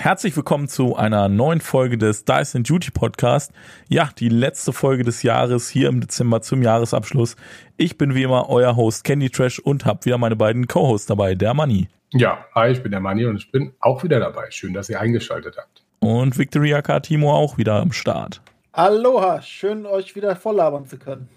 [0.00, 3.52] Herzlich willkommen zu einer neuen Folge des Dyson Duty Podcast.
[3.86, 7.36] Ja, die letzte Folge des Jahres hier im Dezember zum Jahresabschluss.
[7.76, 11.34] Ich bin wie immer euer Host Candy Trash und habe wieder meine beiden Co-Hosts dabei,
[11.34, 11.90] der Money.
[12.12, 14.46] Ja, hi, ich bin der Money und ich bin auch wieder dabei.
[14.48, 15.84] Schön, dass ihr eingeschaltet habt.
[15.98, 17.00] Und Victoria K.
[17.00, 18.40] Timo auch wieder am Start.
[18.72, 21.28] Aloha, schön euch wieder volllabern zu können.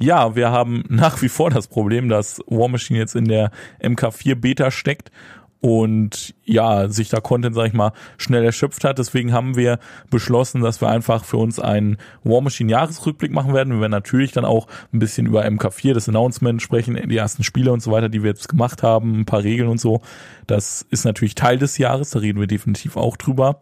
[0.00, 3.50] Ja, wir haben nach wie vor das Problem, dass War Machine jetzt in der
[3.82, 5.10] MK4 Beta steckt
[5.60, 8.98] und ja, sich da Content, sag ich mal, schnell erschöpft hat.
[8.98, 13.74] Deswegen haben wir beschlossen, dass wir einfach für uns einen War Machine Jahresrückblick machen werden.
[13.74, 17.72] Wir werden natürlich dann auch ein bisschen über MK4, das Announcement sprechen, die ersten Spiele
[17.72, 20.00] und so weiter, die wir jetzt gemacht haben, ein paar Regeln und so.
[20.46, 23.60] Das ist natürlich Teil des Jahres, da reden wir definitiv auch drüber.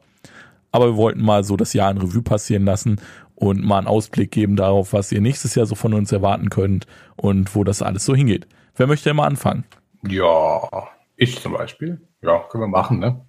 [0.72, 3.00] Aber wir wollten mal so das Jahr in Revue passieren lassen
[3.34, 6.86] und mal einen Ausblick geben darauf, was ihr nächstes Jahr so von uns erwarten könnt
[7.16, 8.46] und wo das alles so hingeht.
[8.76, 9.64] Wer möchte denn mal anfangen?
[10.06, 12.08] Ja, ich zum Beispiel.
[12.22, 13.26] Ja, können wir machen, ne?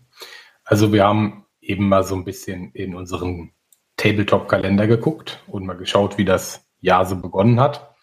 [0.64, 3.52] Also wir haben eben mal so ein bisschen in unseren
[3.98, 7.96] Tabletop-Kalender geguckt und mal geschaut, wie das Jahr so begonnen hat.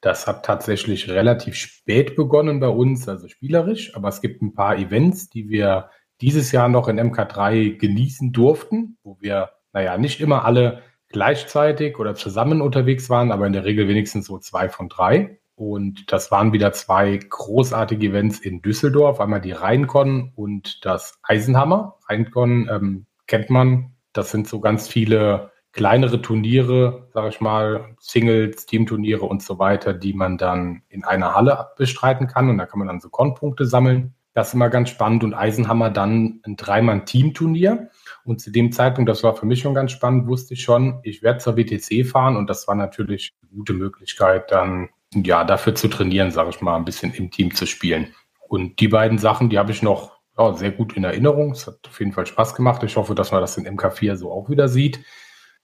[0.00, 4.76] Das hat tatsächlich relativ spät begonnen bei uns, also spielerisch, aber es gibt ein paar
[4.76, 10.44] Events, die wir dieses Jahr noch in MK3 genießen durften, wo wir, naja, nicht immer
[10.44, 15.38] alle gleichzeitig oder zusammen unterwegs waren, aber in der Regel wenigstens so zwei von drei.
[15.54, 19.20] Und das waren wieder zwei großartige Events in Düsseldorf.
[19.20, 21.98] Einmal die Rheincon und das Eisenhammer.
[22.08, 23.94] Rheincon ähm, kennt man.
[24.12, 29.94] Das sind so ganz viele kleinere Turniere, sage ich mal, Singles, Teamturniere und so weiter,
[29.94, 32.48] die man dann in einer Halle bestreiten kann.
[32.48, 34.14] Und da kann man dann so Con-Punkte sammeln.
[34.34, 35.24] Das ist immer ganz spannend.
[35.24, 37.90] Und Eisenhammer dann ein Dreimann-Team-Turnier.
[38.24, 41.22] Und zu dem Zeitpunkt, das war für mich schon ganz spannend, wusste ich schon, ich
[41.22, 42.36] werde zur WTC fahren.
[42.36, 46.76] Und das war natürlich eine gute Möglichkeit, dann ja, dafür zu trainieren, sage ich mal,
[46.76, 48.14] ein bisschen im Team zu spielen.
[48.48, 51.52] Und die beiden Sachen, die habe ich noch ja, sehr gut in Erinnerung.
[51.52, 52.82] Es hat auf jeden Fall Spaß gemacht.
[52.82, 55.00] Ich hoffe, dass man das in MK4 so auch wieder sieht.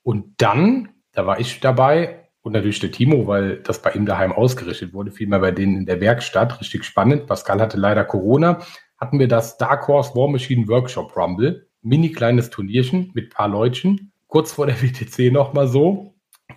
[0.03, 4.32] Und dann, da war ich dabei und natürlich der Timo, weil das bei ihm daheim
[4.32, 6.60] ausgerichtet wurde, vielmehr bei denen in der Werkstatt.
[6.60, 7.26] Richtig spannend.
[7.26, 8.60] Pascal hatte leider Corona.
[8.98, 11.69] Hatten wir das Dark Horse War Machine Workshop Rumble.
[11.82, 14.12] Mini kleines Turnierchen mit paar Leutchen.
[14.26, 16.14] Kurz vor der WTC nochmal so.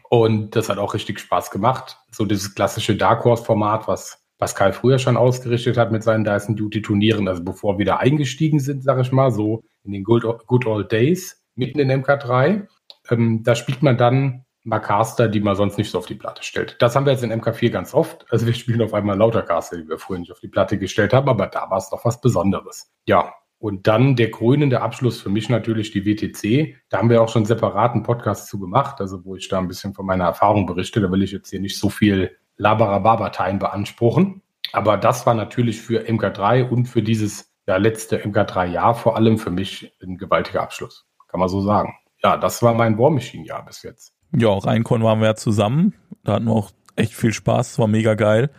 [0.10, 1.98] Und das hat auch richtig Spaß gemacht.
[2.12, 6.82] So dieses klassische Dark Horse-Format, was Pascal früher schon ausgerichtet hat mit seinen Dyson Duty
[6.82, 10.66] Turnieren, also bevor wir da eingestiegen sind, sage ich mal, so in den Good, Good
[10.66, 12.68] Old Days, mitten in MK3.
[13.10, 16.76] Ähm, da spielt man dann Marcaster, die man sonst nicht so auf die Platte stellt.
[16.80, 18.26] Das haben wir jetzt in MK4 ganz oft.
[18.30, 21.14] Also wir spielen auf einmal lauter Caster, die wir früher nicht auf die Platte gestellt
[21.14, 22.92] haben, aber da war es doch was Besonderes.
[23.06, 26.78] Ja, und dann der krönende Abschluss für mich natürlich die WTC.
[26.90, 29.94] Da haben wir auch schon separaten Podcast zu gemacht, also wo ich da ein bisschen
[29.94, 31.00] von meiner Erfahrung berichte.
[31.00, 34.42] Da will ich jetzt hier nicht so viel Labarababa-Time beanspruchen.
[34.74, 39.52] Aber das war natürlich für MK3 und für dieses ja, letzte MK3-Jahr vor allem für
[39.52, 41.06] mich ein gewaltiger Abschluss.
[41.28, 41.94] Kann man so sagen.
[42.24, 44.16] Ja, das war mein War Machine-Jahr bis jetzt.
[44.36, 45.94] Ja, Reinkon waren wir ja zusammen.
[46.24, 47.74] Da hatten wir auch echt viel Spaß.
[47.74, 48.50] Es war mega geil.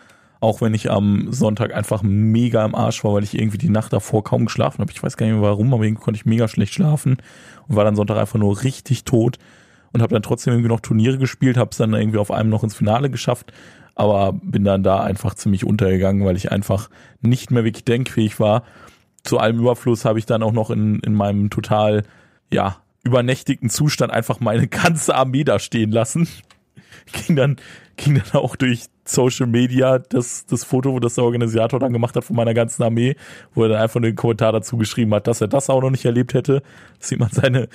[0.42, 3.92] Auch wenn ich am Sonntag einfach mega im Arsch war, weil ich irgendwie die Nacht
[3.92, 4.91] davor kaum geschlafen habe.
[4.91, 7.19] Ich weiß gar nicht mehr warum, aber irgendwie konnte ich mega schlecht schlafen
[7.69, 9.38] und war dann Sonntag einfach nur richtig tot
[9.92, 12.64] und habe dann trotzdem irgendwie noch Turniere gespielt, habe es dann irgendwie auf einem noch
[12.64, 13.53] ins Finale geschafft,
[13.94, 18.64] aber bin dann da einfach ziemlich untergegangen, weil ich einfach nicht mehr wirklich denkfähig war.
[19.22, 22.03] Zu allem Überfluss habe ich dann auch noch in, in meinem total,
[22.53, 26.26] ja, übernächtigten Zustand einfach meine ganze Armee da stehen lassen.
[27.12, 27.56] Ging dann,
[27.97, 32.16] ging dann auch durch Social Media das, das Foto, wo das der Organisator dann gemacht
[32.16, 33.16] hat von meiner ganzen Armee,
[33.54, 36.04] wo er dann einfach einen Kommentar dazu geschrieben hat, dass er das auch noch nicht
[36.04, 36.62] erlebt hätte,
[36.98, 37.68] dass jemand seine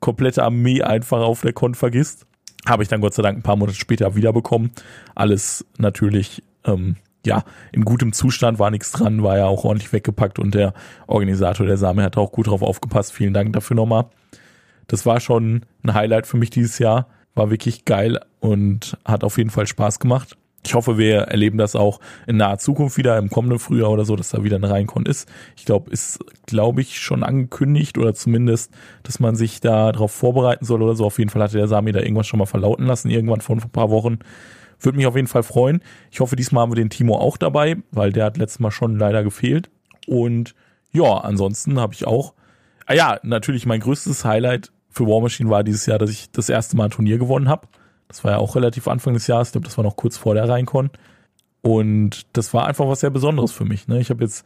[0.00, 2.26] komplette Armee einfach auf der Con vergisst.
[2.66, 4.70] Habe ich dann Gott sei Dank ein paar Monate später wiederbekommen.
[5.14, 10.38] Alles natürlich, ähm, ja, in gutem Zustand, war nichts dran, war ja auch ordentlich weggepackt
[10.38, 10.74] und der
[11.06, 13.12] Organisator der Same hat auch gut drauf aufgepasst.
[13.12, 14.06] Vielen Dank dafür nochmal.
[14.86, 17.08] Das war schon ein Highlight für mich dieses Jahr.
[17.34, 20.36] War wirklich geil und hat auf jeden Fall Spaß gemacht.
[20.64, 24.16] Ich hoffe, wir erleben das auch in naher Zukunft wieder, im kommenden Frühjahr oder so,
[24.16, 25.28] dass da wieder eine Reinkon ist.
[25.56, 28.72] Ich glaube, ist, glaube ich, schon angekündigt oder zumindest,
[29.04, 31.06] dass man sich da darauf vorbereiten soll oder so.
[31.06, 33.70] Auf jeden Fall hatte der Sami da irgendwas schon mal verlauten lassen, irgendwann vor ein
[33.70, 34.18] paar Wochen.
[34.80, 35.80] Würde mich auf jeden Fall freuen.
[36.10, 38.98] Ich hoffe, diesmal haben wir den Timo auch dabei, weil der hat letztes Mal schon
[38.98, 39.70] leider gefehlt.
[40.06, 40.54] Und
[40.92, 42.34] ja, ansonsten habe ich auch
[42.88, 46.48] ah ja, natürlich mein größtes Highlight für War Machine war dieses Jahr, dass ich das
[46.48, 47.68] erste Mal ein Turnier gewonnen habe.
[48.08, 49.48] Das war ja auch relativ Anfang des Jahres.
[49.48, 50.90] Ich glaube, das war noch kurz vor der Rheinkon.
[51.62, 53.88] Und das war einfach was sehr Besonderes für mich.
[53.88, 54.00] Ne?
[54.00, 54.44] Ich habe jetzt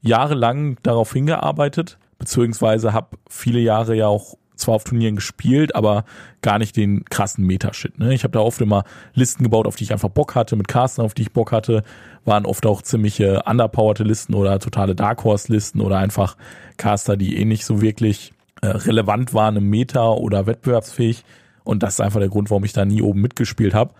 [0.00, 6.04] jahrelang darauf hingearbeitet, beziehungsweise habe viele Jahre ja auch zwar auf Turnieren gespielt, aber
[6.42, 7.98] gar nicht den krassen Metashit.
[7.98, 8.14] Ne?
[8.14, 8.84] Ich habe da oft immer
[9.14, 11.82] Listen gebaut, auf die ich einfach Bock hatte, mit Casten, auf die ich Bock hatte,
[12.24, 16.36] waren oft auch ziemliche underpowerte Listen oder totale Dark Horse Listen oder einfach
[16.76, 18.32] Caster, die eh nicht so wirklich
[18.62, 21.24] äh, relevant waren im Meta oder wettbewerbsfähig.
[21.64, 23.94] Und das ist einfach der Grund, warum ich da nie oben mitgespielt habe.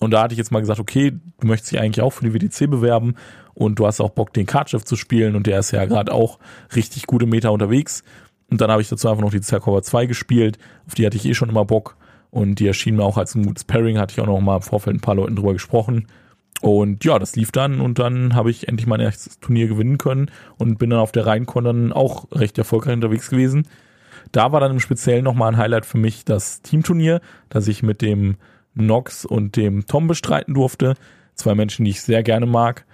[0.00, 2.34] Und da hatte ich jetzt mal gesagt, okay, du möchtest dich eigentlich auch für die
[2.34, 3.14] WTC bewerben
[3.54, 6.38] und du hast auch Bock, den Kartschiff zu spielen und der ist ja gerade auch
[6.74, 8.02] richtig gute Meter unterwegs.
[8.50, 11.24] Und dann habe ich dazu einfach noch die Zercover 2 gespielt, auf die hatte ich
[11.24, 11.96] eh schon immer Bock
[12.30, 14.62] und die erschien mir auch als ein gutes Pairing, hatte ich auch noch mal im
[14.62, 16.08] Vorfeld ein paar Leuten drüber gesprochen.
[16.60, 20.30] Und ja, das lief dann und dann habe ich endlich mein erstes Turnier gewinnen können
[20.56, 23.68] und bin dann auf der Rheinkon dann auch recht erfolgreich unterwegs gewesen.
[24.32, 28.02] Da war dann im Speziellen nochmal ein Highlight für mich das Teamturnier, das ich mit
[28.02, 28.36] dem
[28.74, 30.94] Nox und dem Tom bestreiten durfte.
[31.34, 32.84] Zwei Menschen, die ich sehr gerne mag.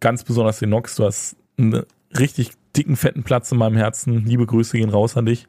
[0.00, 0.96] Ganz besonders den Nox.
[0.96, 1.84] Du hast einen
[2.18, 4.24] richtig dicken, fetten Platz in meinem Herzen.
[4.24, 5.46] Liebe Grüße gehen raus an dich.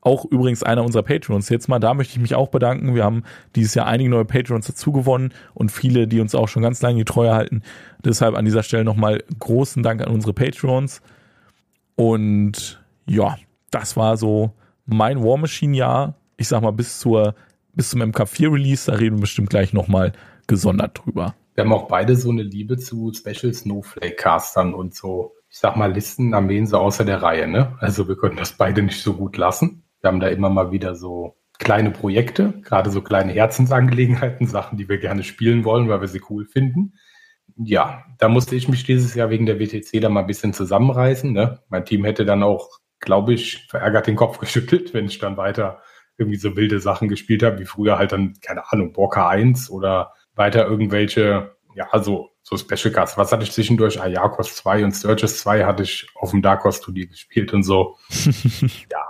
[0.00, 1.48] Auch übrigens einer unserer Patrons.
[1.48, 2.94] Jetzt mal, da möchte ich mich auch bedanken.
[2.94, 3.22] Wir haben
[3.56, 7.06] dieses Jahr einige neue Patrons dazu gewonnen und viele, die uns auch schon ganz lange
[7.06, 7.62] treu halten.
[8.04, 11.00] Deshalb an dieser Stelle nochmal großen Dank an unsere Patrons.
[11.96, 13.38] Und ja,
[13.70, 14.52] das war so
[14.86, 16.14] mein War Machine Jahr.
[16.36, 17.34] Ich sag mal bis zur
[17.72, 20.12] bis zum MK4 Release, da reden wir bestimmt gleich nochmal
[20.46, 21.34] gesondert drüber.
[21.54, 25.76] Wir haben auch beide so eine Liebe zu Special Snowflake Castern und so, ich sag
[25.76, 27.76] mal, Listenarmeen so außer der Reihe, ne?
[27.78, 29.84] Also wir können das beide nicht so gut lassen.
[30.00, 34.88] Wir haben da immer mal wieder so kleine Projekte, gerade so kleine Herzensangelegenheiten, Sachen, die
[34.88, 36.94] wir gerne spielen wollen, weil wir sie cool finden.
[37.56, 41.32] Ja, da musste ich mich dieses Jahr wegen der WTC da mal ein bisschen zusammenreißen.
[41.32, 41.60] Ne?
[41.68, 42.68] Mein Team hätte dann auch,
[43.04, 45.82] glaube ich, verärgert den Kopf geschüttelt, wenn ich dann weiter
[46.16, 50.12] irgendwie so wilde Sachen gespielt habe, wie früher halt dann, keine Ahnung, Borka 1 oder
[50.34, 53.18] weiter irgendwelche, ja, so, so Special Cards.
[53.18, 54.00] Was hatte ich zwischendurch?
[54.00, 57.96] Ayakos 2 und Sturges 2 hatte ich auf dem Dark Horse Turnier gespielt und so.
[58.90, 59.04] ja,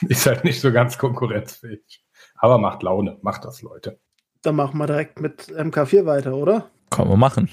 [0.08, 2.02] ist halt nicht so ganz konkurrenzfähig.
[2.38, 3.98] Aber macht Laune, macht das, Leute.
[4.42, 6.70] Dann machen wir direkt mit MK4 weiter, oder?
[6.90, 7.50] Kann man machen.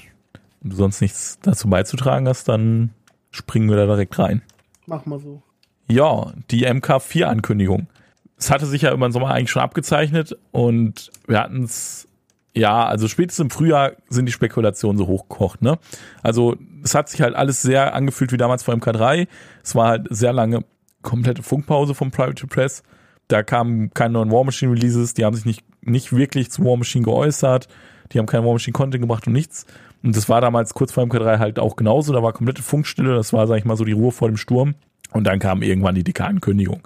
[0.60, 2.94] Wenn du sonst nichts dazu beizutragen hast, dann
[3.30, 4.42] springen wir da direkt rein.
[4.86, 5.42] Machen wir so.
[5.88, 7.88] Ja, die MK4-Ankündigung
[8.36, 12.08] es hatte sich ja über den Sommer eigentlich schon abgezeichnet und wir hatten es,
[12.54, 15.78] ja, also spätestens im Frühjahr sind die Spekulationen so hochgekocht, ne?
[16.22, 19.26] Also es hat sich halt alles sehr angefühlt wie damals vor MK3.
[19.62, 20.64] Es war halt sehr lange
[21.02, 22.82] komplette Funkpause vom Private Press.
[23.28, 26.76] Da kamen keine neuen War Machine Releases, die haben sich nicht, nicht wirklich zu War
[26.76, 27.68] Machine geäußert,
[28.12, 29.64] die haben keinen War Machine Content gebracht und nichts.
[30.02, 33.32] Und das war damals kurz vor MK3 halt auch genauso, da war komplette Funkstille, das
[33.32, 34.74] war, sag ich mal, so die Ruhe vor dem Sturm.
[35.14, 36.82] Und dann kam irgendwann die dicke Ankündigung.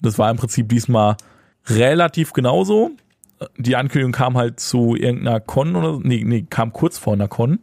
[0.00, 1.16] Das war im Prinzip diesmal
[1.66, 2.90] relativ genauso.
[3.58, 7.60] Die Ankündigung kam halt zu irgendeiner Con oder nee, nee, kam kurz vor einer Con.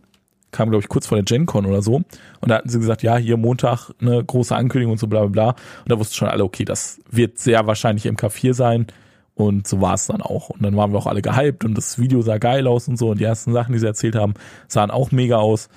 [0.51, 1.95] Kam, glaube ich, kurz vor der Gen Con oder so.
[1.95, 5.29] Und da hatten sie gesagt, ja, hier Montag eine große Ankündigung und so bla bla
[5.29, 5.49] bla.
[5.49, 8.87] Und da wussten schon alle, okay, das wird sehr wahrscheinlich MK4 sein.
[9.33, 10.51] Und so war es dann auch.
[10.51, 13.09] Und dann waren wir auch alle gehypt und das Video sah geil aus und so.
[13.09, 14.35] Und die ersten Sachen, die sie erzählt haben,
[14.67, 15.67] sahen auch mega aus.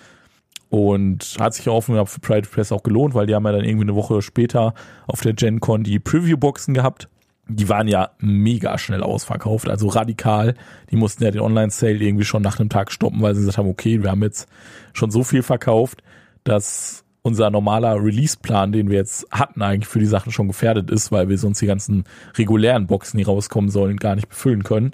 [0.70, 3.86] Und hat sich auch für Pride Press auch gelohnt, weil die haben ja dann irgendwie
[3.86, 4.74] eine Woche später
[5.06, 7.08] auf der Gen Con die Preview-Boxen gehabt.
[7.48, 10.54] Die waren ja mega schnell ausverkauft, also radikal.
[10.90, 13.70] Die mussten ja den Online-Sale irgendwie schon nach einem Tag stoppen, weil sie gesagt haben,
[13.70, 14.46] okay, wir haben jetzt
[14.92, 16.02] schon so viel verkauft,
[16.44, 21.10] dass unser normaler Release-Plan, den wir jetzt hatten, eigentlich für die Sachen schon gefährdet ist,
[21.10, 22.04] weil wir sonst die ganzen
[22.36, 24.92] regulären Boxen, die rauskommen sollen, gar nicht befüllen können.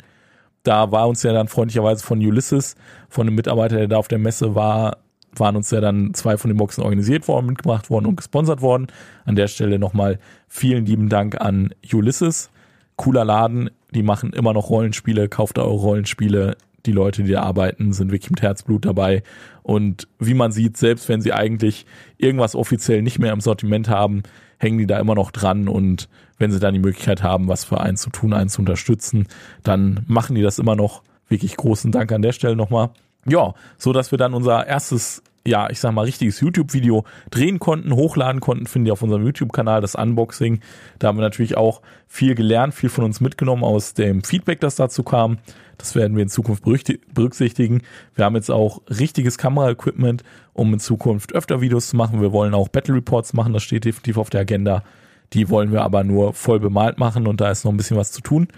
[0.62, 2.76] Da war uns ja dann freundlicherweise von Ulysses,
[3.09, 4.99] von einem Mitarbeiter, der da auf der Messe war,
[5.41, 8.88] waren uns ja dann zwei von den Boxen organisiert worden, mitgemacht worden und gesponsert worden.
[9.25, 12.50] An der Stelle nochmal vielen lieben Dank an Ulysses.
[12.97, 16.57] Cooler Laden, die machen immer noch Rollenspiele, kauft eure Rollenspiele.
[16.87, 19.23] Die Leute, die da arbeiten, sind wirklich mit Herzblut dabei.
[19.62, 21.87] Und wie man sieht, selbst wenn sie eigentlich
[22.19, 24.23] irgendwas offiziell nicht mehr im Sortiment haben,
[24.59, 27.81] hängen die da immer noch dran und wenn sie dann die Möglichkeit haben, was für
[27.81, 29.29] einen zu tun, einen zu unterstützen,
[29.62, 31.03] dann machen die das immer noch.
[31.29, 32.91] Wirklich großen Dank an der Stelle nochmal
[33.26, 37.93] ja, so dass wir dann unser erstes, ja, ich sag mal, richtiges YouTube-Video drehen konnten,
[37.95, 40.61] hochladen konnten, finden ihr auf unserem YouTube-Kanal, das Unboxing.
[40.99, 44.76] Da haben wir natürlich auch viel gelernt, viel von uns mitgenommen aus dem Feedback, das
[44.76, 45.38] dazu kam.
[45.78, 47.83] Das werden wir in Zukunft berücksichtigen.
[48.14, 52.21] Wir haben jetzt auch richtiges Kamera-Equipment, um in Zukunft öfter Videos zu machen.
[52.21, 54.85] Wir wollen auch Battle Reports machen, das steht definitiv auf der Agenda.
[55.33, 58.12] Die wollen wir aber nur voll bemalt machen und da ist noch ein bisschen was
[58.12, 58.49] zu tun.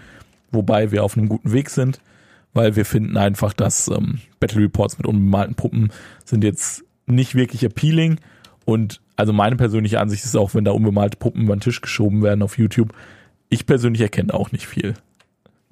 [0.51, 1.99] Wobei wir auf einem guten Weg sind
[2.57, 5.93] weil wir finden einfach, dass ähm, Battle Reports mit unbemalten Puppen
[6.25, 8.19] sind jetzt nicht wirklich appealing
[8.65, 12.21] und Also meine persönliche Ansicht ist auch, wenn da unbemalte Puppen über den Tisch geschoben
[12.21, 12.93] werden auf YouTube,
[13.47, 14.93] ich persönlich erkenne auch nicht viel.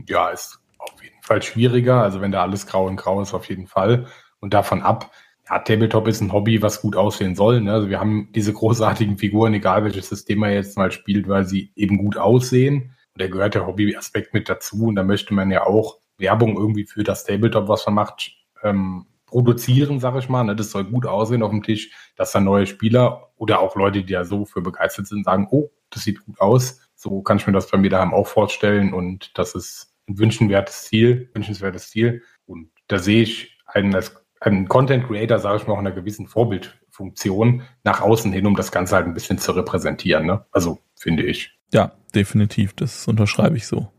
[0.08, 2.02] Ja, ist auf jeden Fall schwieriger.
[2.02, 4.08] Also wenn da alles grau in grau ist, auf jeden Fall.
[4.40, 5.12] Und davon ab,
[5.50, 7.62] ja, Tabletop ist ein Hobby, was gut aussehen soll.
[7.62, 7.74] Ne?
[7.74, 11.72] Also wir haben diese großartigen Figuren, egal welches System man jetzt mal spielt, weil sie
[11.76, 12.96] eben gut aussehen.
[13.14, 14.86] Und da gehört der Hobbyaspekt mit dazu.
[14.86, 18.32] Und da möchte man ja auch Werbung irgendwie für das Tabletop, was man macht,
[18.64, 20.44] ähm, produzieren, sag ich mal.
[20.44, 20.56] Ne?
[20.56, 24.14] Das soll gut aussehen auf dem Tisch, dass da neue Spieler oder auch Leute, die
[24.14, 26.80] ja so für begeistert sind, sagen, oh, das sieht gut aus.
[26.96, 28.94] So kann ich mir das bei mir daheim auch vorstellen.
[28.94, 32.22] Und das ist ein wünschenswertes Ziel, wünschenswertes Ziel.
[32.46, 35.96] Und da sehe ich einen als einen Content Creator, sage ich mal, auch in einer
[35.96, 40.26] gewissen Vorbildfunktion nach außen hin, um das Ganze halt ein bisschen zu repräsentieren.
[40.26, 40.46] Ne?
[40.52, 41.58] Also finde ich.
[41.74, 42.74] Ja, definitiv.
[42.74, 43.92] Das unterschreibe ich so.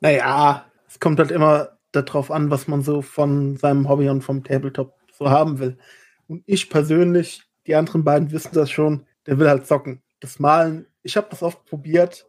[0.00, 4.44] Naja, es kommt halt immer darauf an, was man so von seinem Hobby und vom
[4.44, 5.78] Tabletop so haben will.
[6.26, 10.02] Und ich persönlich, die anderen beiden wissen das schon, der will halt zocken.
[10.20, 12.26] Das Malen, ich habe das oft probiert,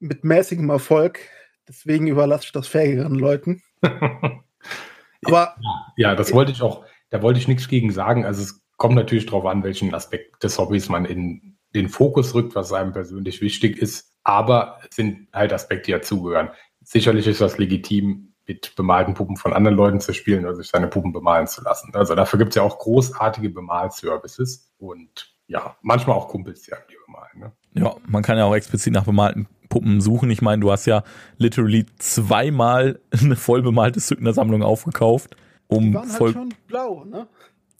[0.00, 1.20] mit mäßigem Erfolg.
[1.68, 3.62] Deswegen überlasse ich das fähigeren Leuten.
[5.24, 5.54] Aber
[5.96, 8.24] ja, das wollte ich auch, da wollte ich nichts gegen sagen.
[8.26, 12.56] Also es kommt natürlich darauf an, welchen Aspekt des Hobbys man in den Fokus rückt,
[12.56, 14.12] was einem persönlich wichtig ist.
[14.24, 16.50] Aber es sind halt Aspekte, die dazugehören.
[16.84, 20.88] Sicherlich ist das legitim, mit bemalten Puppen von anderen Leuten zu spielen oder sich seine
[20.88, 21.92] Puppen bemalen zu lassen.
[21.94, 26.96] Also dafür gibt es ja auch großartige Bemalservices und ja, manchmal auch Kumpels, die die
[27.06, 27.38] bemalen.
[27.38, 27.52] Ne?
[27.74, 30.30] Ja, man kann ja auch explizit nach bemalten Puppen suchen.
[30.30, 31.02] Ich meine, du hast ja
[31.38, 35.36] literally zweimal eine voll bemalte Sammlung aufgekauft.
[35.68, 37.26] Um Die waren halt voll schon blau, ne?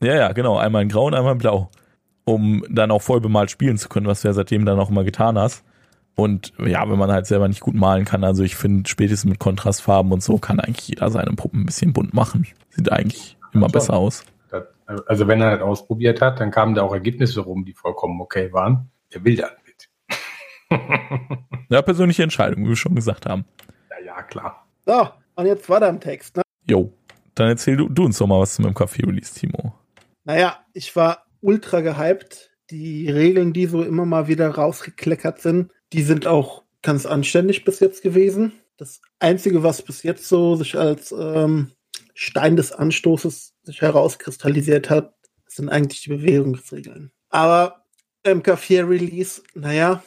[0.01, 0.59] Ja, ja, genau.
[0.59, 1.71] Einmal in grau und einmal in blau.
[2.25, 5.05] Um dann auch voll bemalt spielen zu können, was du ja seitdem dann auch immer
[5.05, 5.65] getan hast.
[6.15, 9.39] Und ja, wenn man halt selber nicht gut malen kann, also ich finde, spätestens mit
[9.39, 12.47] Kontrastfarben und so kann eigentlich jeder seine Puppen ein bisschen bunt machen.
[12.71, 13.73] Sieht eigentlich immer Schon.
[13.73, 14.25] besser aus.
[14.51, 14.65] Das,
[15.07, 18.53] also wenn er halt ausprobiert hat, dann kamen da auch Ergebnisse rum, die vollkommen okay
[18.53, 18.91] waren.
[19.11, 19.89] Er will dann mit.
[21.69, 23.47] Ja, persönliche Entscheidung, wie wir schon gesagt haben.
[23.91, 24.67] ja, ja, klar.
[24.85, 26.43] So, und jetzt weiter im Text, ne?
[26.69, 26.93] Jo,
[27.35, 29.73] dann erzähl du, du uns doch mal was zum Café-Release, Timo.
[30.25, 32.51] Naja, ich war ultra gehypt.
[32.71, 37.81] Die Regeln, die so immer mal wieder rausgekleckert sind, die sind auch ganz anständig bis
[37.81, 38.53] jetzt gewesen.
[38.77, 41.73] Das Einzige, was bis jetzt so sich als ähm,
[42.15, 45.15] Stein des Anstoßes sich herauskristallisiert hat,
[45.47, 47.13] sind eigentlich die Bewegungsregeln.
[47.29, 47.85] Aber
[48.25, 50.03] MK4 Release, naja,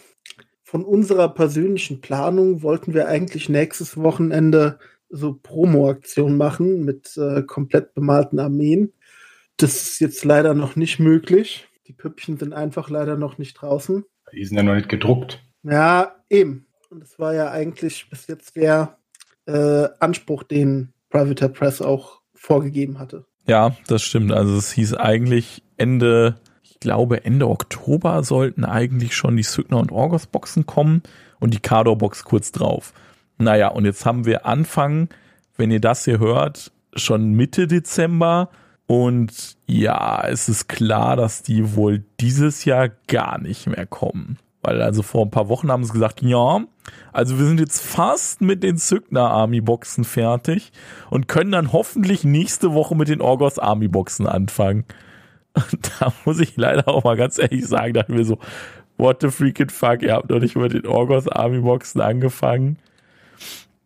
[0.63, 7.93] von unserer persönlichen Planung wollten wir eigentlich nächstes Wochenende so Promo-Aktionen machen mit äh, komplett
[7.93, 8.91] bemalten Armeen.
[9.57, 11.67] Das ist jetzt leider noch nicht möglich.
[11.87, 14.03] Die Püppchen sind einfach leider noch nicht draußen.
[14.33, 15.45] Die sind ja noch nicht gedruckt.
[15.65, 16.67] Ja, eben.
[16.89, 18.97] Und das war ja eigentlich bis jetzt der
[19.47, 23.25] äh, Anspruch, den Private Press auch vorgegeben hatte.
[23.47, 24.31] Ja, das stimmt.
[24.31, 29.91] Also es hieß eigentlich Ende, ich glaube Ende Oktober sollten eigentlich schon die Sygna und
[29.91, 31.03] Orgos Boxen kommen
[31.39, 32.93] und die Cador Box kurz drauf.
[33.37, 35.09] Naja, und jetzt haben wir Anfang,
[35.57, 38.49] wenn ihr das hier hört, schon Mitte Dezember
[38.87, 44.37] und ja, es ist klar, dass die wohl dieses Jahr gar nicht mehr kommen.
[44.65, 46.61] Weil also vor ein paar Wochen haben sie gesagt, ja,
[47.13, 50.71] also wir sind jetzt fast mit den Sygna Army Boxen fertig
[51.11, 54.85] und können dann hoffentlich nächste Woche mit den Orgos Army Boxen anfangen.
[55.53, 58.39] Und da muss ich leider auch mal ganz ehrlich sagen, dachten wir so,
[58.97, 62.77] what the freaking fuck, ihr habt doch nicht mit den Orgos Army Boxen angefangen.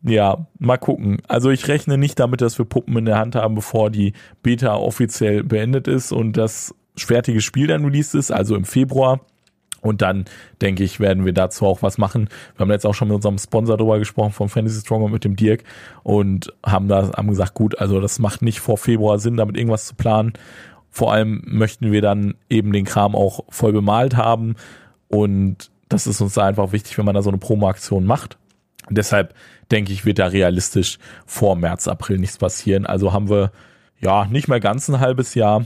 [0.01, 1.17] Ja, mal gucken.
[1.27, 4.75] Also ich rechne nicht damit, dass wir Puppen in der Hand haben, bevor die Beta
[4.77, 9.19] offiziell beendet ist und das fertige Spiel dann released ist, also im Februar.
[9.81, 10.25] Und dann,
[10.61, 12.29] denke ich, werden wir dazu auch was machen.
[12.55, 15.35] Wir haben jetzt auch schon mit unserem Sponsor drüber gesprochen, vom Fantasy Stronger mit dem
[15.35, 15.63] Dirk
[16.03, 19.85] und haben da haben gesagt, gut, also das macht nicht vor Februar Sinn, damit irgendwas
[19.85, 20.33] zu planen.
[20.89, 24.55] Vor allem möchten wir dann eben den Kram auch voll bemalt haben.
[25.07, 28.37] Und das ist uns da einfach wichtig, wenn man da so eine Promo-Aktion macht.
[28.89, 29.35] Deshalb
[29.71, 32.85] denke ich, wird da realistisch vor März, April nichts passieren.
[32.85, 33.51] Also haben wir
[33.99, 35.65] ja nicht mehr ganz ein halbes Jahr.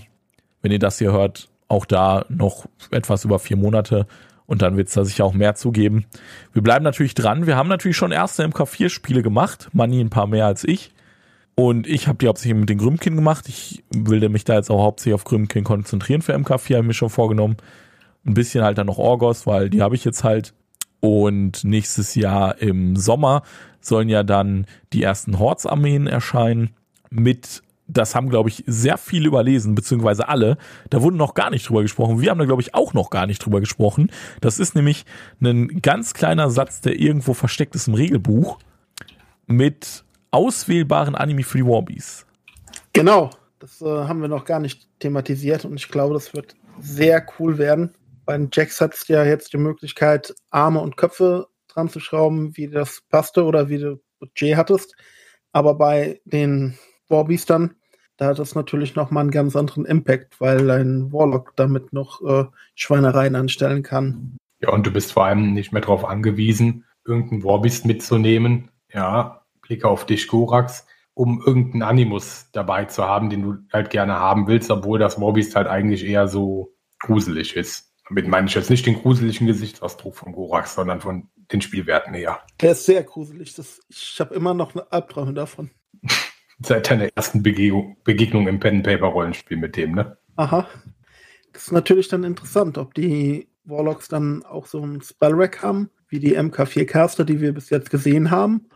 [0.62, 4.08] Wenn ihr das hier hört, auch da noch etwas über vier Monate
[4.46, 6.06] und dann wird es da sicher auch mehr zugeben.
[6.52, 7.48] Wir bleiben natürlich dran.
[7.48, 9.70] Wir haben natürlich schon erste MK4-Spiele gemacht.
[9.74, 10.92] Manni ein paar mehr als ich.
[11.56, 13.48] Und ich habe die hauptsächlich mit den Grümkin gemacht.
[13.48, 16.94] Ich will mich da jetzt auch hauptsächlich auf Grümkin konzentrieren für MK4, habe ich mir
[16.94, 17.58] schon vorgenommen.
[18.26, 20.54] Ein bisschen halt dann noch Orgos, weil die habe ich jetzt halt.
[21.00, 23.44] Und nächstes Jahr im Sommer
[23.82, 26.72] sollen ja dann die ersten Hordes-Armeen erscheinen
[27.10, 27.62] mit
[27.94, 30.58] das haben, glaube ich, sehr viele überlesen, beziehungsweise alle.
[30.90, 32.22] Da wurde noch gar nicht drüber gesprochen.
[32.22, 34.12] Wir haben da, glaube ich, auch noch gar nicht drüber gesprochen.
[34.42, 35.06] Das ist nämlich
[35.42, 38.60] ein ganz kleiner Satz, der irgendwo versteckt ist im Regelbuch
[39.46, 42.26] mit auswählbaren Anime-Free Warbies.
[42.94, 47.26] Genau, das äh, haben wir noch gar nicht thematisiert und ich glaube, das wird sehr
[47.40, 47.94] cool werden.
[48.26, 52.56] Bei den Jacks hat es ja jetzt die Möglichkeit, Arme und Köpfe dran zu schrauben,
[52.56, 54.96] wie das passte oder wie du Budget hattest.
[55.52, 56.78] Aber bei den
[57.10, 57.76] Warbies dann,
[58.18, 62.46] da hat das natürlich nochmal einen ganz anderen Impact, weil ein Warlock damit noch äh,
[62.76, 64.38] Schweinereien anstellen kann.
[64.60, 68.70] Ja, und du bist vor allem nicht mehr darauf angewiesen, irgendeinen Warbeast mitzunehmen.
[68.92, 74.14] Ja, Blicke auf dich, Gorax, um irgendeinen Animus dabei zu haben, den du halt gerne
[74.14, 77.92] haben willst, obwohl das Warbeast halt eigentlich eher so gruselig ist.
[78.08, 82.40] Damit meine ich jetzt nicht den gruseligen Gesichtsausdruck von Gorax, sondern von den Spielwerten her.
[82.62, 83.56] Der ist sehr gruselig.
[83.56, 85.72] Das, ich habe immer noch eine Albträume davon.
[86.62, 90.18] Seit deiner ersten Begegnung, Begegnung im Pen-Paper-Rollenspiel mit dem, ne?
[90.36, 90.68] Aha.
[91.52, 96.20] Das ist natürlich dann interessant, ob die Warlocks dann auch so ein Spellrack haben, wie
[96.20, 98.70] die MK4-Caster, die wir bis jetzt gesehen haben,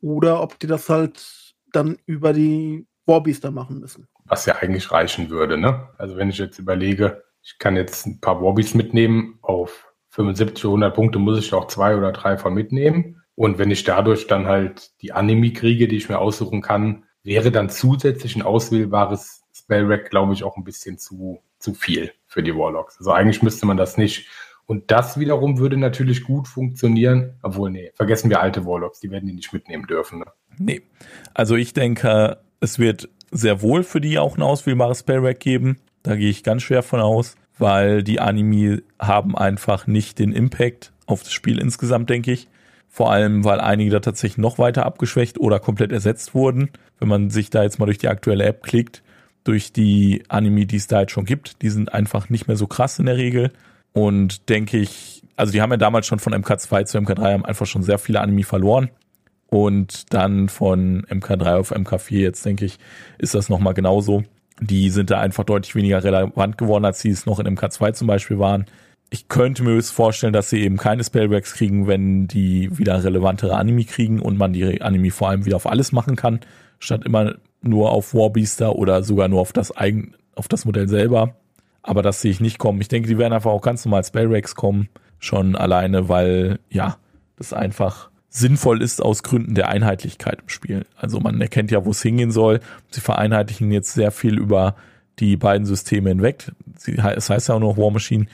[0.00, 4.08] oder ob die das halt dann über die Warbeaster machen müssen.
[4.24, 5.88] Was ja eigentlich reichen würde, ne?
[5.98, 10.94] Also wenn ich jetzt überlege, ich kann jetzt ein paar Warbies mitnehmen, auf 75, 100
[10.94, 13.22] Punkte muss ich auch zwei oder drei von mitnehmen.
[13.34, 17.50] Und wenn ich dadurch dann halt die Anime kriege, die ich mir aussuchen kann, wäre
[17.50, 22.54] dann zusätzlich ein auswählbares Spellrack, glaube ich, auch ein bisschen zu, zu viel für die
[22.54, 22.98] Warlocks.
[22.98, 24.28] Also eigentlich müsste man das nicht.
[24.66, 27.34] Und das wiederum würde natürlich gut funktionieren.
[27.42, 30.20] Obwohl, nee, vergessen wir alte Warlocks, die werden die nicht mitnehmen dürfen.
[30.20, 30.26] Ne?
[30.58, 30.82] Nee.
[31.34, 35.78] Also ich denke, es wird sehr wohl für die auch ein auswählbares Spellrack geben.
[36.02, 40.92] Da gehe ich ganz schwer von aus, weil die Anime haben einfach nicht den Impact
[41.06, 42.48] auf das Spiel insgesamt, denke ich.
[42.92, 46.70] Vor allem, weil einige da tatsächlich noch weiter abgeschwächt oder komplett ersetzt wurden.
[46.98, 49.04] Wenn man sich da jetzt mal durch die aktuelle App klickt,
[49.44, 52.66] durch die Anime, die es da jetzt schon gibt, die sind einfach nicht mehr so
[52.66, 53.52] krass in der Regel.
[53.92, 57.66] Und denke ich, also die haben ja damals schon von MK2 zu MK3 haben einfach
[57.66, 58.90] schon sehr viele Anime verloren.
[59.46, 62.80] Und dann von MK3 auf MK4 jetzt denke ich,
[63.18, 64.24] ist das nochmal genauso.
[64.60, 68.08] Die sind da einfach deutlich weniger relevant geworden, als sie es noch in MK2 zum
[68.08, 68.66] Beispiel waren
[69.10, 73.84] ich könnte mir vorstellen, dass sie eben keine Spellbacks kriegen, wenn die wieder relevantere Anime
[73.84, 76.40] kriegen und man die Anime vor allem wieder auf alles machen kann,
[76.78, 81.34] statt immer nur auf Warbeaster oder sogar nur auf das eigen, auf das Modell selber.
[81.82, 82.80] Aber das sehe ich nicht kommen.
[82.80, 86.96] Ich denke, die werden einfach auch ganz normal Spellbacks kommen, schon alleine, weil, ja,
[87.36, 90.86] das einfach sinnvoll ist aus Gründen der Einheitlichkeit im Spiel.
[90.94, 92.60] Also man erkennt ja, wo es hingehen soll.
[92.90, 94.76] Sie vereinheitlichen jetzt sehr viel über
[95.18, 96.52] die beiden Systeme hinweg.
[96.76, 98.26] Es heißt ja auch noch War Machine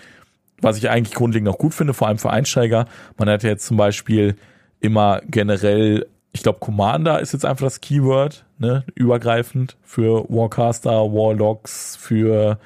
[0.61, 2.87] was ich eigentlich grundlegend auch gut finde, vor allem für Einsteiger.
[3.19, 4.37] Man hat ja jetzt zum Beispiel
[4.81, 11.97] immer generell, ich glaube, Commander ist jetzt einfach das Keyword, ne, übergreifend für Warcaster, Warlocks,
[11.97, 12.59] für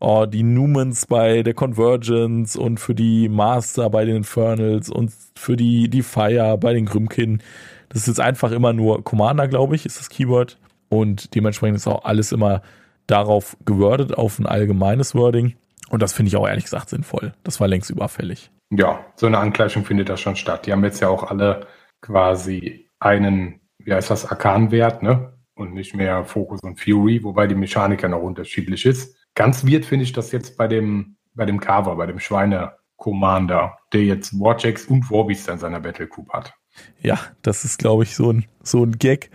[0.00, 5.56] oh, die Numens bei der Convergence und für die Master bei den Infernals und für
[5.56, 7.42] die, die Fire bei den Grümkin.
[7.90, 10.58] Das ist jetzt einfach immer nur Commander, glaube ich, ist das Keyword.
[10.88, 12.62] Und dementsprechend ist auch alles immer
[13.06, 15.54] darauf gewordet, auf ein allgemeines Wording.
[15.90, 17.34] Und das finde ich auch ehrlich gesagt sinnvoll.
[17.42, 18.50] Das war längst überfällig.
[18.70, 20.64] Ja, so eine Angleichung findet da schon statt.
[20.64, 21.66] Die haben jetzt ja auch alle
[22.00, 25.34] quasi einen, wie heißt das, Arkan-Wert, ne?
[25.54, 29.16] Und nicht mehr Focus und Fury, wobei die Mechanik ja noch unterschiedlich ist.
[29.34, 34.04] Ganz weird finde ich das jetzt bei dem, bei dem Carver, bei dem Schweine-Commander, der
[34.04, 36.54] jetzt Warjacks und Warbeasts in seiner Battle Battlecube hat.
[37.02, 39.30] Ja, das ist, glaube ich, so ein, so ein Gag.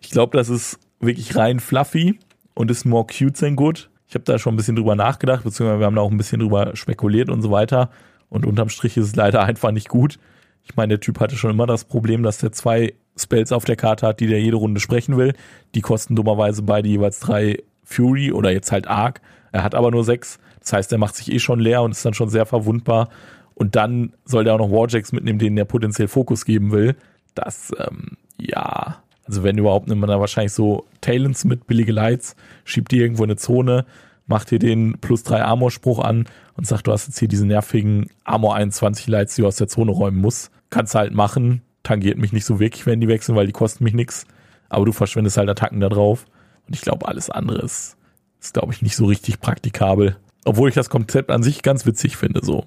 [0.00, 2.18] Ich glaube, das ist wirklich rein fluffy
[2.54, 3.90] und ist more cute than good.
[4.14, 6.38] Ich habe da schon ein bisschen drüber nachgedacht, beziehungsweise wir haben da auch ein bisschen
[6.38, 7.90] drüber spekuliert und so weiter.
[8.28, 10.20] Und unterm Strich ist es leider einfach nicht gut.
[10.62, 13.74] Ich meine, der Typ hatte schon immer das Problem, dass der zwei Spells auf der
[13.74, 15.34] Karte hat, die der jede Runde sprechen will.
[15.74, 19.20] Die kosten dummerweise beide jeweils drei Fury oder jetzt halt Arc.
[19.50, 20.38] Er hat aber nur sechs.
[20.60, 23.08] Das heißt, er macht sich eh schon leer und ist dann schon sehr verwundbar.
[23.54, 26.94] Und dann soll der auch noch Warjacks mitnehmen, denen er potenziell Fokus geben will.
[27.34, 32.36] Das, ähm, ja, also wenn überhaupt, nimmt man da wahrscheinlich so Talents mit, billige Lights,
[32.64, 33.86] schiebt die irgendwo in eine Zone,
[34.26, 38.10] macht dir den plus drei Armor-Spruch an und sagt, du hast jetzt hier diese nervigen
[38.24, 40.50] Armor 21 Lights, die du aus der Zone räumen musst.
[40.70, 43.94] Kannst halt machen, tangiert mich nicht so wirklich, wenn die wechseln, weil die kosten mich
[43.94, 44.26] nix.
[44.68, 46.24] Aber du verschwendest halt Attacken da drauf.
[46.66, 47.96] Und ich glaube, alles andere ist,
[48.40, 50.16] ist glaube ich, nicht so richtig praktikabel.
[50.44, 52.64] Obwohl ich das Konzept an sich ganz witzig finde, so.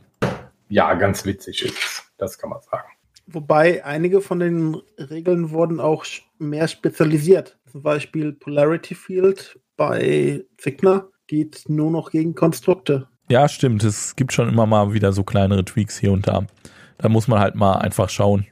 [0.69, 2.87] Ja, ganz witzig ist Das kann man sagen.
[3.27, 6.05] Wobei einige von den Regeln wurden auch
[6.39, 7.57] mehr spezialisiert.
[7.71, 13.07] Zum Beispiel Polarity Field bei Signa geht nur noch gegen Konstrukte.
[13.29, 13.83] Ja, stimmt.
[13.83, 16.45] Es gibt schon immer mal wieder so kleinere Tweaks hier und da.
[16.97, 18.47] Da muss man halt mal einfach schauen.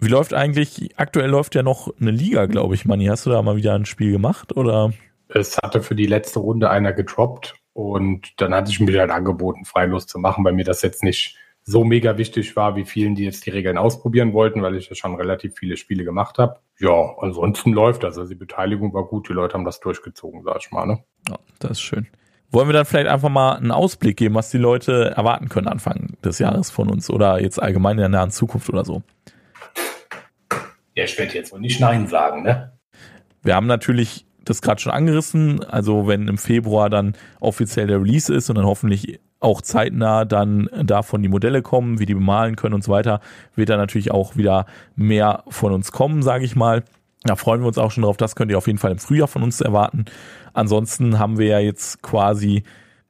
[0.00, 3.06] Wie läuft eigentlich, aktuell läuft ja noch eine Liga, glaube ich, Manni.
[3.06, 4.92] Hast du da mal wieder ein Spiel gemacht oder?
[5.28, 9.64] Es hatte für die letzte Runde einer gedroppt und dann hatte ich mir halt angeboten,
[9.64, 11.36] freilos zu machen, weil mir das jetzt nicht
[11.68, 14.94] so mega wichtig war, wie vielen, die jetzt die Regeln ausprobieren wollten, weil ich ja
[14.94, 16.60] schon relativ viele Spiele gemacht habe.
[16.78, 18.16] Ja, ansonsten läuft das.
[18.16, 20.86] Also die Beteiligung war gut, die Leute haben das durchgezogen, sag ich mal.
[20.86, 21.02] Ne?
[21.28, 22.06] Ja, das ist schön.
[22.52, 26.16] wollen wir dann vielleicht einfach mal einen Ausblick geben, was die Leute erwarten können Anfang
[26.24, 29.02] des Jahres von uns oder jetzt allgemein in der nahen Zukunft oder so?
[30.94, 32.78] Ja, ich werde jetzt wohl nicht Nein sagen, ne?
[33.42, 35.64] Wir haben natürlich das gerade schon angerissen.
[35.64, 40.68] Also wenn im Februar dann offiziell der Release ist und dann hoffentlich auch zeitnah dann
[40.82, 43.20] davon die Modelle kommen, wie die bemalen können und so weiter,
[43.54, 46.84] wird da natürlich auch wieder mehr von uns kommen, sage ich mal.
[47.22, 48.16] Da freuen wir uns auch schon drauf.
[48.16, 50.04] Das könnt ihr auf jeden Fall im Frühjahr von uns erwarten.
[50.52, 52.62] Ansonsten haben wir ja jetzt quasi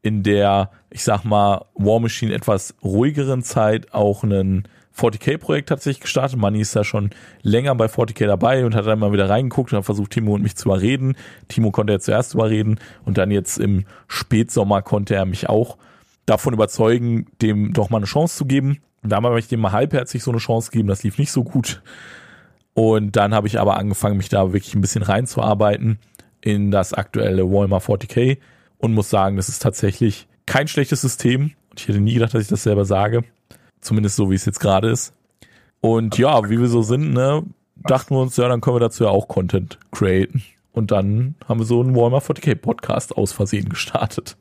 [0.02, 6.38] in der, ich sag mal, War Machine etwas ruhigeren Zeit auch einen 40k-Projekt tatsächlich gestartet.
[6.38, 7.10] Manni ist da schon
[7.42, 10.42] länger bei 40k dabei und hat dann mal wieder reingeguckt und hat versucht, Timo und
[10.42, 11.16] mich zu überreden.
[11.48, 15.76] Timo konnte er zuerst überreden und dann jetzt im Spätsommer konnte er mich auch
[16.26, 18.78] davon überzeugen, dem doch mal eine Chance zu geben.
[19.02, 21.82] Da habe ich dem mal halbherzig so eine Chance gegeben, das lief nicht so gut.
[22.74, 25.98] Und dann habe ich aber angefangen, mich da wirklich ein bisschen reinzuarbeiten
[26.40, 28.38] in das aktuelle Walmart 40k
[28.78, 31.52] und muss sagen, das ist tatsächlich kein schlechtes System.
[31.76, 33.24] Ich hätte nie gedacht, dass ich das selber sage.
[33.80, 35.14] Zumindest so, wie es jetzt gerade ist.
[35.80, 37.44] Und ja, wie wir so sind, ne,
[37.76, 40.42] dachten wir uns, ja, dann können wir dazu ja auch Content createn.
[40.72, 44.36] Und dann haben wir so einen Walmart 40k Podcast aus Versehen gestartet.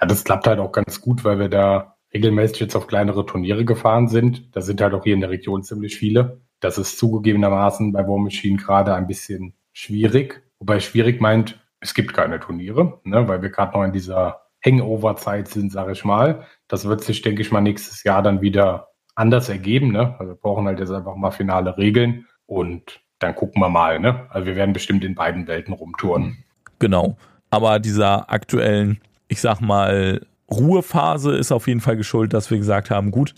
[0.00, 3.64] Ja, das klappt halt auch ganz gut, weil wir da regelmäßig jetzt auf kleinere Turniere
[3.64, 4.54] gefahren sind.
[4.56, 6.40] Da sind halt auch hier in der Region ziemlich viele.
[6.60, 10.42] Das ist zugegebenermaßen bei War Machine gerade ein bisschen schwierig.
[10.58, 15.48] Wobei schwierig meint, es gibt keine Turniere, ne, weil wir gerade noch in dieser Hangover-Zeit
[15.48, 16.46] sind, sage ich mal.
[16.68, 19.92] Das wird sich, denke ich mal, nächstes Jahr dann wieder anders ergeben.
[19.92, 20.16] Ne?
[20.18, 23.98] Also wir brauchen halt jetzt einfach mal finale Regeln und dann gucken wir mal.
[24.00, 24.26] Ne?
[24.30, 26.44] Also wir werden bestimmt in beiden Welten rumtouren.
[26.78, 27.16] Genau.
[27.50, 32.90] Aber dieser aktuellen, ich sag mal, Ruhephase ist auf jeden Fall geschuldet, dass wir gesagt
[32.90, 33.34] haben, gut,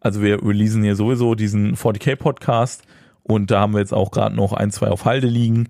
[0.00, 2.84] also wir releasen hier sowieso diesen 40k Podcast
[3.24, 5.68] und da haben wir jetzt auch gerade noch ein, zwei auf Halde liegen.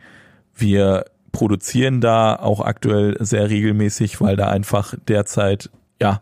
[0.54, 6.20] Wir produzieren da auch aktuell sehr regelmäßig, weil da einfach derzeit, ja,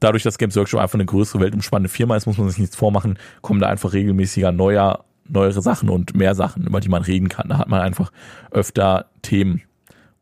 [0.00, 3.20] dadurch, dass Games Workshop einfach eine größere weltumspannende Firma ist, muss man sich nichts vormachen,
[3.40, 7.48] kommen da einfach regelmäßiger neuer, neuere Sachen und mehr Sachen, über die man reden kann.
[7.48, 8.10] Da hat man einfach
[8.50, 9.62] öfter Themen.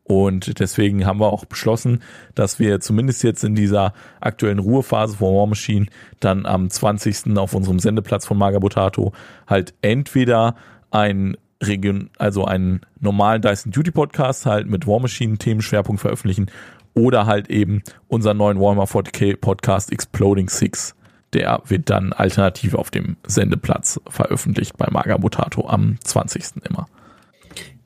[0.05, 2.01] Und deswegen haben wir auch beschlossen,
[2.35, 5.85] dass wir zumindest jetzt in dieser aktuellen Ruhephase von War Machine
[6.19, 7.37] dann am 20.
[7.37, 9.13] auf unserem Sendeplatz von Magabotato
[9.47, 10.55] halt entweder
[10.91, 16.51] ein Region, also einen normalen Dyson Duty Podcast halt mit War Machine Themenschwerpunkt veröffentlichen
[16.93, 20.95] oder halt eben unseren neuen Warhammer 40k Podcast Exploding Six.
[21.31, 26.65] Der wird dann alternativ auf dem Sendeplatz veröffentlicht bei Magabotato am 20.
[26.69, 26.87] immer.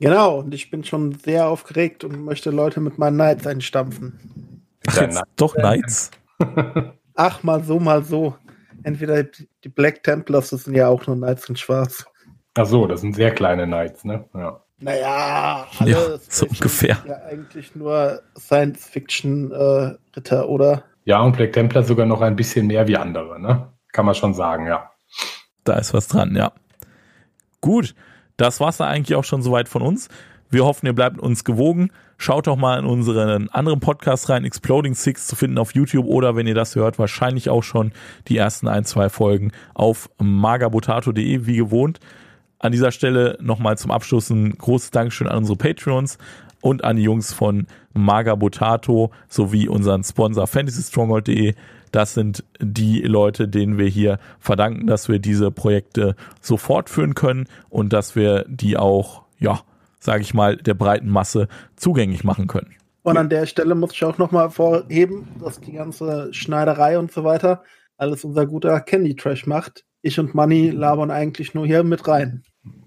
[0.00, 4.64] Genau, und ich bin schon sehr aufgeregt und möchte Leute mit meinen Knights einstampfen.
[4.86, 6.10] Ach, jetzt doch Knights.
[7.14, 8.36] Ach, mal so, mal so.
[8.84, 12.06] Entweder die Black Templars, das sind ja auch nur Knights in Schwarz.
[12.54, 14.24] Ach so, das sind sehr kleine Knights, ne?
[14.34, 14.62] Ja.
[14.80, 16.98] Naja, alle ja, so ungefähr.
[17.06, 20.84] Ja, eigentlich nur Science-Fiction-Ritter, äh, oder?
[21.04, 23.72] Ja, und Black Templar sogar noch ein bisschen mehr wie andere, ne?
[23.92, 24.92] Kann man schon sagen, ja.
[25.64, 26.52] Da ist was dran, ja.
[27.60, 27.96] Gut,
[28.38, 30.08] das war's dann eigentlich auch schon soweit von uns.
[30.48, 31.90] Wir hoffen, ihr bleibt uns gewogen.
[32.16, 36.36] Schaut doch mal in unseren anderen Podcast rein, Exploding Six zu finden auf YouTube oder
[36.36, 37.92] wenn ihr das hört, wahrscheinlich auch schon
[38.28, 42.00] die ersten ein, zwei Folgen auf magabotato.de wie gewohnt.
[42.58, 46.18] An dieser Stelle nochmal zum Abschluss ein großes Dankeschön an unsere Patreons
[46.60, 51.54] und an die Jungs von Magabotato sowie unseren Sponsor fantasystronghold.de.
[51.92, 57.46] Das sind die Leute, denen wir hier verdanken, dass wir diese Projekte so fortführen können
[57.68, 59.60] und dass wir die auch, ja,
[60.00, 62.74] sage ich mal, der breiten Masse zugänglich machen können.
[63.02, 67.24] Und an der Stelle muss ich auch nochmal vorheben, dass die ganze Schneiderei und so
[67.24, 67.62] weiter
[67.96, 69.84] alles unser guter Candy Trash macht.
[70.02, 72.44] Ich und Money labern eigentlich nur hier mit rein.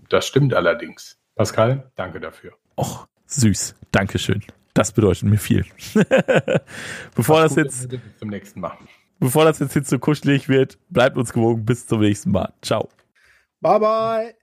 [0.09, 1.17] Das stimmt allerdings.
[1.35, 2.53] Pascal, danke dafür.
[2.77, 3.75] Och, süß.
[3.91, 4.41] Dankeschön.
[4.73, 5.65] Das bedeutet mir viel.
[7.15, 8.77] bevor Mach das jetzt bis zum nächsten Mal.
[9.19, 11.65] Bevor das jetzt hier zu kuschelig wird, bleibt uns gewogen.
[11.65, 12.53] Bis zum nächsten Mal.
[12.61, 12.89] Ciao.
[13.61, 14.35] Bye bye.